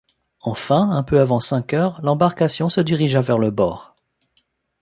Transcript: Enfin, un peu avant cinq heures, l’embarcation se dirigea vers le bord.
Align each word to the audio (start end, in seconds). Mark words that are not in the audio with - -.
Enfin, 0.39 0.89
un 0.89 1.03
peu 1.03 1.19
avant 1.19 1.39
cinq 1.39 1.73
heures, 1.75 2.01
l’embarcation 2.01 2.69
se 2.69 2.81
dirigea 2.81 3.21
vers 3.21 3.37
le 3.37 3.51
bord. 3.51 3.95